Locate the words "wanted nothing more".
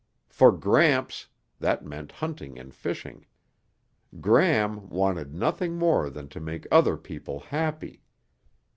4.89-6.09